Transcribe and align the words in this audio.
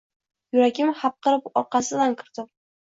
Yuragim 0.55 0.95
hapqirib 1.03 1.55
orqasidan 1.63 2.21
kirdim. 2.25 2.55